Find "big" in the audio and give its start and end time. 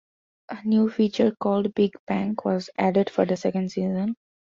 1.75-1.91